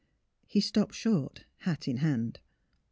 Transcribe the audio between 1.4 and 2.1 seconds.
hat in